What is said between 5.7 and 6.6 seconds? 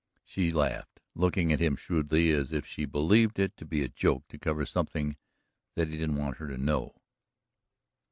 that he didn't want her to